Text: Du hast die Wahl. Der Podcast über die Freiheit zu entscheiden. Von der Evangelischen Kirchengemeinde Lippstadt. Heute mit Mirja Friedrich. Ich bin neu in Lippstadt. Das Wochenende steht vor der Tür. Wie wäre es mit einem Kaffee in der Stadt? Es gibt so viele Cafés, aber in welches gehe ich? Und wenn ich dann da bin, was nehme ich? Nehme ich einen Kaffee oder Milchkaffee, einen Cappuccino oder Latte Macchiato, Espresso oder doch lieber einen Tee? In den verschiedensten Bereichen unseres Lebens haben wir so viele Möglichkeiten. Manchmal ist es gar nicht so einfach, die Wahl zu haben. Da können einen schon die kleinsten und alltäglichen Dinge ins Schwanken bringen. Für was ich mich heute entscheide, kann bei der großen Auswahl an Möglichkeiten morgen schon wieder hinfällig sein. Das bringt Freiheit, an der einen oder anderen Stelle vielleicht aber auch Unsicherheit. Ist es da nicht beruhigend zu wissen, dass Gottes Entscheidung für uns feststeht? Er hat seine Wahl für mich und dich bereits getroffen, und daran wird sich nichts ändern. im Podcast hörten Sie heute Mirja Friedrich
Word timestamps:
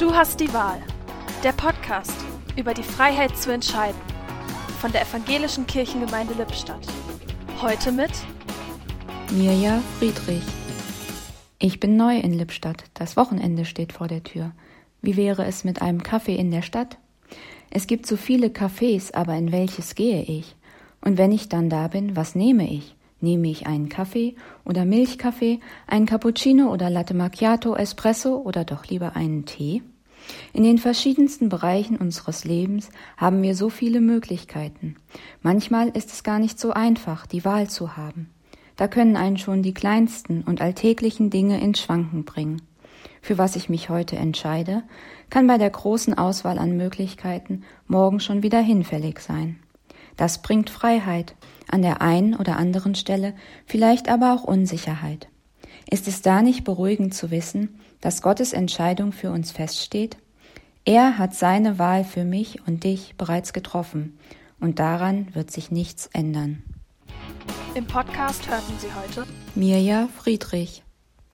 Du 0.00 0.14
hast 0.14 0.40
die 0.40 0.50
Wahl. 0.54 0.80
Der 1.44 1.52
Podcast 1.52 2.14
über 2.56 2.72
die 2.72 2.82
Freiheit 2.82 3.36
zu 3.36 3.52
entscheiden. 3.52 4.00
Von 4.80 4.92
der 4.92 5.02
Evangelischen 5.02 5.66
Kirchengemeinde 5.66 6.32
Lippstadt. 6.32 6.86
Heute 7.60 7.92
mit 7.92 8.10
Mirja 9.30 9.82
Friedrich. 9.98 10.42
Ich 11.58 11.80
bin 11.80 11.98
neu 11.98 12.16
in 12.16 12.32
Lippstadt. 12.32 12.84
Das 12.94 13.18
Wochenende 13.18 13.66
steht 13.66 13.92
vor 13.92 14.08
der 14.08 14.24
Tür. 14.24 14.52
Wie 15.02 15.18
wäre 15.18 15.44
es 15.44 15.64
mit 15.64 15.82
einem 15.82 16.02
Kaffee 16.02 16.36
in 16.36 16.50
der 16.50 16.62
Stadt? 16.62 16.96
Es 17.68 17.86
gibt 17.86 18.06
so 18.06 18.16
viele 18.16 18.46
Cafés, 18.46 19.12
aber 19.12 19.34
in 19.34 19.52
welches 19.52 19.94
gehe 19.94 20.22
ich? 20.22 20.56
Und 21.02 21.18
wenn 21.18 21.30
ich 21.30 21.50
dann 21.50 21.68
da 21.68 21.88
bin, 21.88 22.16
was 22.16 22.34
nehme 22.34 22.66
ich? 22.66 22.96
Nehme 23.20 23.48
ich 23.48 23.66
einen 23.66 23.88
Kaffee 23.88 24.34
oder 24.64 24.84
Milchkaffee, 24.84 25.60
einen 25.86 26.06
Cappuccino 26.06 26.72
oder 26.72 26.88
Latte 26.88 27.14
Macchiato, 27.14 27.74
Espresso 27.74 28.36
oder 28.36 28.64
doch 28.64 28.86
lieber 28.86 29.16
einen 29.16 29.44
Tee? 29.44 29.82
In 30.52 30.62
den 30.62 30.78
verschiedensten 30.78 31.48
Bereichen 31.48 31.96
unseres 31.96 32.44
Lebens 32.44 32.90
haben 33.16 33.42
wir 33.42 33.54
so 33.54 33.68
viele 33.68 34.00
Möglichkeiten. 34.00 34.96
Manchmal 35.42 35.88
ist 35.88 36.12
es 36.12 36.22
gar 36.22 36.38
nicht 36.38 36.58
so 36.58 36.72
einfach, 36.72 37.26
die 37.26 37.44
Wahl 37.44 37.68
zu 37.68 37.96
haben. 37.96 38.30
Da 38.76 38.88
können 38.88 39.16
einen 39.16 39.36
schon 39.36 39.62
die 39.62 39.74
kleinsten 39.74 40.42
und 40.42 40.62
alltäglichen 40.62 41.30
Dinge 41.30 41.60
ins 41.60 41.80
Schwanken 41.80 42.24
bringen. 42.24 42.62
Für 43.20 43.36
was 43.36 43.56
ich 43.56 43.68
mich 43.68 43.90
heute 43.90 44.16
entscheide, 44.16 44.82
kann 45.28 45.46
bei 45.46 45.58
der 45.58 45.70
großen 45.70 46.16
Auswahl 46.16 46.58
an 46.58 46.76
Möglichkeiten 46.76 47.62
morgen 47.86 48.20
schon 48.20 48.42
wieder 48.42 48.60
hinfällig 48.60 49.20
sein. 49.20 49.58
Das 50.16 50.42
bringt 50.42 50.70
Freiheit, 50.70 51.34
an 51.68 51.82
der 51.82 52.02
einen 52.02 52.34
oder 52.34 52.56
anderen 52.56 52.94
Stelle 52.94 53.34
vielleicht 53.66 54.08
aber 54.08 54.34
auch 54.34 54.44
Unsicherheit. 54.44 55.28
Ist 55.88 56.08
es 56.08 56.22
da 56.22 56.42
nicht 56.42 56.64
beruhigend 56.64 57.14
zu 57.14 57.30
wissen, 57.30 57.80
dass 58.00 58.22
Gottes 58.22 58.52
Entscheidung 58.52 59.12
für 59.12 59.30
uns 59.30 59.50
feststeht? 59.50 60.16
Er 60.84 61.18
hat 61.18 61.34
seine 61.34 61.78
Wahl 61.78 62.04
für 62.04 62.24
mich 62.24 62.66
und 62.66 62.84
dich 62.84 63.14
bereits 63.16 63.52
getroffen, 63.52 64.18
und 64.60 64.78
daran 64.78 65.34
wird 65.34 65.50
sich 65.50 65.70
nichts 65.70 66.06
ändern. 66.12 66.62
im 67.74 67.86
Podcast 67.86 68.48
hörten 68.48 68.74
Sie 68.78 68.88
heute 68.94 69.26
Mirja 69.54 70.08
Friedrich 70.16 70.82